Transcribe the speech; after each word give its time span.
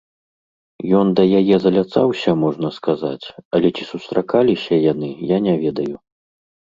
Ён 0.99 1.07
да 1.17 1.23
яе 1.39 1.55
заляцаўся, 1.65 2.29
можна 2.43 2.71
сказаць, 2.77 3.25
але 3.57 3.67
ці 3.75 3.83
сустракаліся 3.91 4.73
яны, 4.91 5.09
я 5.35 5.39
не 5.49 5.55
ведаю. 5.65 5.95